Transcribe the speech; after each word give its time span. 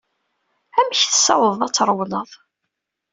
Amek 0.79 1.01
tessawḍeḍ 1.01 1.61
ad 1.63 1.73
trewleḍ? 1.73 2.29